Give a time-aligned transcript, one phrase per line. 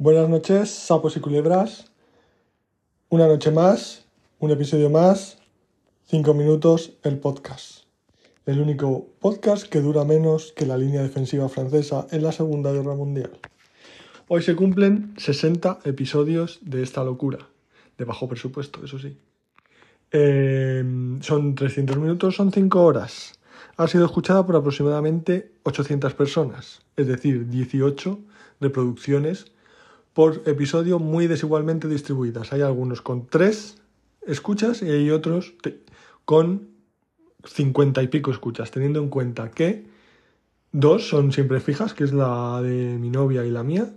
[0.00, 1.90] Buenas noches, sapos y culebras.
[3.08, 4.06] Una noche más,
[4.38, 5.38] un episodio más,
[6.04, 7.80] cinco minutos, el podcast.
[8.46, 12.94] El único podcast que dura menos que la línea defensiva francesa en la Segunda Guerra
[12.94, 13.40] Mundial.
[14.28, 17.48] Hoy se cumplen 60 episodios de esta locura,
[17.98, 19.18] de bajo presupuesto, eso sí.
[20.12, 20.84] Eh,
[21.22, 23.32] son 300 minutos, son 5 horas.
[23.76, 28.20] Ha sido escuchada por aproximadamente 800 personas, es decir, 18
[28.60, 29.46] reproducciones
[30.12, 32.52] por episodio muy desigualmente distribuidas.
[32.52, 33.78] Hay algunos con tres
[34.26, 35.54] escuchas y hay otros
[36.24, 36.68] con
[37.44, 39.86] cincuenta y pico escuchas, teniendo en cuenta que
[40.72, 43.94] dos son siempre fijas, que es la de mi novia y la mía.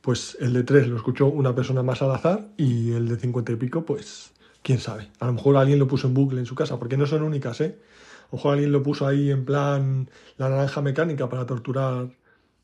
[0.00, 3.52] Pues el de tres lo escuchó una persona más al azar y el de cincuenta
[3.52, 4.32] y pico, pues
[4.62, 5.08] quién sabe.
[5.20, 7.60] A lo mejor alguien lo puso en bucle en su casa, porque no son únicas,
[7.60, 7.78] ¿eh?
[8.22, 10.08] A lo mejor alguien lo puso ahí en plan
[10.38, 12.08] la naranja mecánica para torturar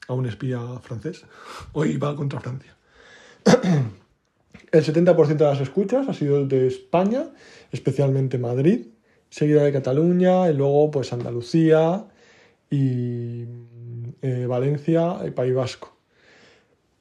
[0.08, 1.24] a un espía francés.
[1.72, 2.76] Hoy va contra Francia.
[4.72, 7.30] El 70% de las escuchas ha sido de España,
[7.72, 8.86] especialmente Madrid,
[9.30, 12.06] seguida de Cataluña y luego pues Andalucía
[12.70, 13.44] y
[14.22, 15.96] eh, Valencia y País Vasco.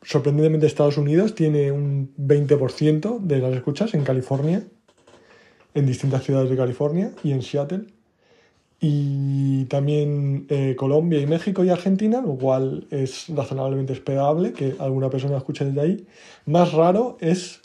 [0.02, 4.64] Sorprendentemente Estados Unidos tiene un 20% de las escuchas en California,
[5.74, 7.88] en distintas ciudades de California y en Seattle
[8.80, 15.10] y también eh, Colombia y México y Argentina, lo cual es razonablemente esperable que alguna
[15.10, 16.08] persona escuche desde ahí.
[16.46, 17.62] Más raro es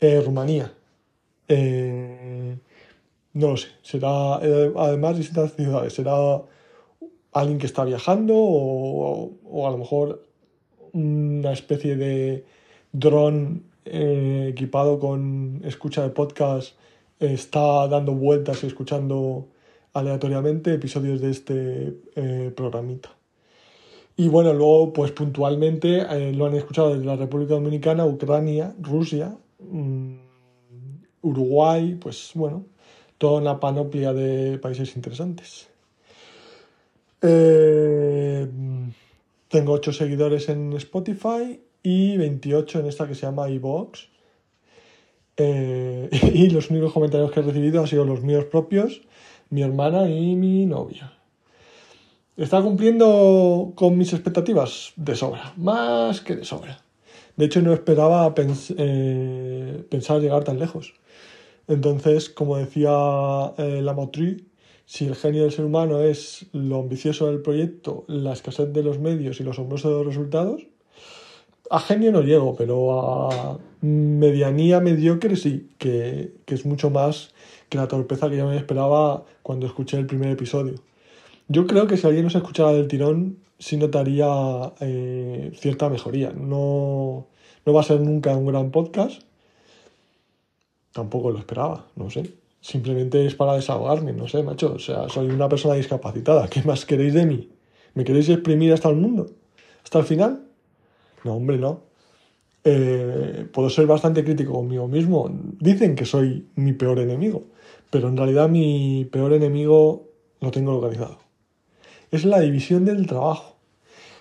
[0.00, 0.72] eh, Rumanía.
[1.48, 2.56] Eh,
[3.32, 6.42] no lo sé, será además distintas ciudades, será
[7.32, 10.26] alguien que está viajando o, o a lo mejor
[10.92, 12.44] una especie de
[12.92, 16.74] dron equipado con escucha de podcast
[17.20, 19.48] está dando vueltas y escuchando
[19.92, 23.10] aleatoriamente episodios de este eh, programita.
[24.16, 29.34] Y bueno, luego pues puntualmente eh, lo han escuchado desde la República Dominicana, Ucrania, Rusia,
[29.58, 30.14] mm,
[31.22, 32.64] Uruguay, pues bueno,
[33.18, 35.68] toda una panoplia de países interesantes.
[37.22, 38.46] Eh,
[39.48, 44.08] tengo 8 seguidores en Spotify y 28 en esta que se llama iVoox.
[45.40, 49.00] y los únicos comentarios que he recibido han sido los míos propios
[49.50, 51.12] mi hermana y mi novia.
[52.36, 54.92] ¿Está cumpliendo con mis expectativas?
[54.96, 56.82] De sobra, más que de sobra.
[57.36, 60.94] De hecho, no esperaba eh, pensar llegar tan lejos.
[61.68, 64.46] Entonces, como decía eh, la Motri,
[64.86, 68.98] si el genio del ser humano es lo ambicioso del proyecto, la escasez de los
[68.98, 70.66] medios y los resultados,
[71.70, 77.32] a genio no llego, pero a medianía mediocre sí, que, que es mucho más
[77.68, 80.74] que la torpeza que yo me esperaba cuando escuché el primer episodio.
[81.48, 86.32] Yo creo que si alguien nos escuchara del tirón, sí notaría eh, cierta mejoría.
[86.32, 87.28] No,
[87.64, 89.22] no va a ser nunca un gran podcast.
[90.92, 92.34] Tampoco lo esperaba, no sé.
[92.60, 94.74] Simplemente es para desahogarme, no sé, macho.
[94.74, 96.48] O sea, soy una persona discapacitada.
[96.48, 97.48] ¿Qué más queréis de mí?
[97.94, 99.30] ¿Me queréis exprimir hasta el mundo?
[99.84, 100.49] ¿Hasta el final?
[101.24, 101.82] No, hombre, no.
[102.64, 105.30] Eh, puedo ser bastante crítico conmigo mismo.
[105.58, 107.44] Dicen que soy mi peor enemigo.
[107.90, 110.08] Pero en realidad mi peor enemigo
[110.40, 111.18] lo tengo localizado.
[112.10, 113.56] Es la división del trabajo,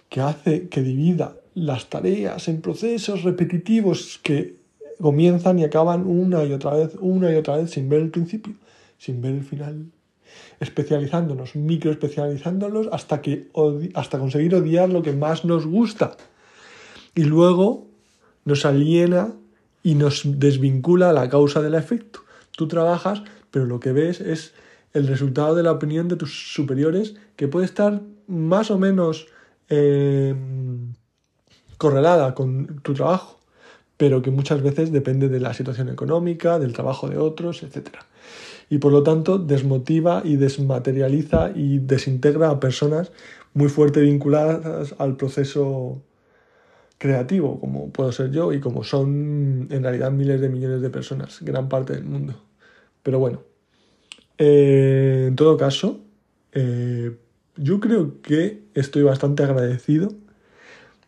[0.09, 4.55] que hace que divida las tareas en procesos repetitivos que
[5.01, 8.53] comienzan y acaban una y otra vez, una y otra vez, sin ver el principio,
[8.97, 9.85] sin ver el final.
[10.59, 13.49] Especializándonos, microespecializándonos hasta, que
[13.93, 16.17] hasta conseguir odiar lo que más nos gusta.
[17.15, 17.87] Y luego
[18.45, 19.33] nos aliena
[19.83, 22.21] y nos desvincula la causa del efecto.
[22.55, 24.53] Tú trabajas pero lo que ves es
[24.93, 29.27] el resultado de la opinión de tus superiores que puede estar más o menos
[29.69, 30.35] eh,
[31.77, 33.39] correlada con tu trabajo,
[33.97, 37.89] pero que muchas veces depende de la situación económica, del trabajo de otros, etc.
[38.69, 43.11] Y por lo tanto desmotiva y desmaterializa y desintegra a personas
[43.53, 46.01] muy fuerte vinculadas al proceso
[46.99, 51.39] creativo, como puedo ser yo y como son en realidad miles de millones de personas,
[51.41, 52.35] gran parte del mundo.
[53.01, 53.41] Pero bueno,
[54.37, 56.01] eh, en todo caso,
[56.51, 57.17] eh,
[57.55, 60.13] yo creo que estoy bastante agradecido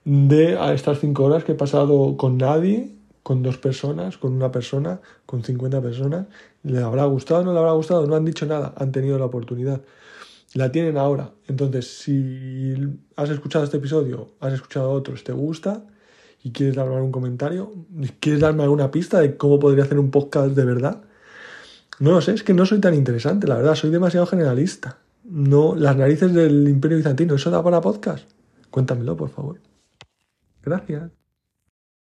[0.06, 2.92] de a estas cinco horas que he pasado con nadie,
[3.24, 6.28] con dos personas, con una persona, con 50 personas.
[6.64, 8.08] ¿Le habrá gustado o no le habrá gustado?
[8.08, 9.82] No han dicho nada, han tenido la oportunidad.
[10.54, 11.32] La tienen ahora.
[11.48, 12.76] Entonces, si
[13.16, 15.86] has escuchado este episodio, has escuchado otros, te gusta
[16.44, 17.72] y quieres darme algún comentario,
[18.20, 21.04] quieres darme alguna pista de cómo podría hacer un podcast de verdad,
[22.00, 24.98] no lo sé, es que no soy tan interesante, la verdad, soy demasiado generalista.
[25.24, 28.28] No, las narices del Imperio Bizantino, ¿eso da para podcast?
[28.72, 29.60] Cuéntamelo, por favor.
[30.64, 31.21] Gracias.